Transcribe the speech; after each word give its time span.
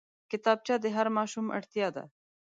کتابچه 0.31 0.75
د 0.83 0.85
هر 0.95 1.07
ماشوم 1.17 1.45
اړتيا 1.57 1.87
ده 1.95 2.03